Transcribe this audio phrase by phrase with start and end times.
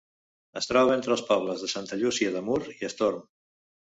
[0.61, 3.23] Es troba entre els pobles de Santa Llúcia de Mur i Estorm.